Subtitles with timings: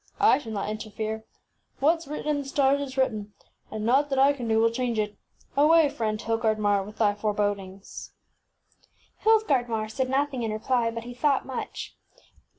[0.19, 1.25] I shall not interfere.
[1.79, 3.35] WhatŌĆÖs written in the stars is written,
[3.69, 5.15] and naught that I can do will change it.
[5.55, 8.11] Away, friend Hildgardmar, with thy forebodings!
[9.23, 11.95] ŌĆÖ %f\t aaieabet# Hildgardmar said nothing in reply, but he thought much.